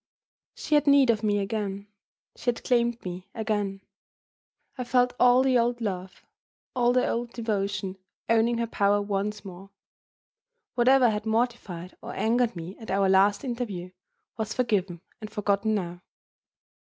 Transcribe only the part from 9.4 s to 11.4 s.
more. Whatever had